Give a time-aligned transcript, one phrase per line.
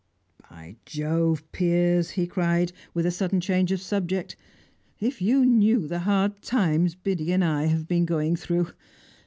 [0.49, 4.35] By Jove, Piers!" he cried, with sudden change of subject,
[4.99, 8.71] "if you knew the hard times Biddy and I have been going through!